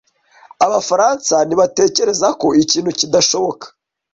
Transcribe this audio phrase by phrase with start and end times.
[0.65, 3.65] Abafaransa ntibatekereza ko ikintu kidashoboka.